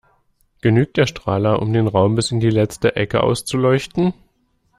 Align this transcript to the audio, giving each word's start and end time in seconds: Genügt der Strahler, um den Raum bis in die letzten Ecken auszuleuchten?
Genügt 0.61 0.97
der 0.97 1.05
Strahler, 1.05 1.61
um 1.61 1.73
den 1.73 1.85
Raum 1.85 2.15
bis 2.15 2.31
in 2.31 2.39
die 2.39 2.49
letzten 2.49 2.87
Ecken 2.87 3.19
auszuleuchten? 3.19 4.15